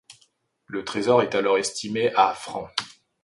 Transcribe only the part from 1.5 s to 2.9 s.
estimé à francs.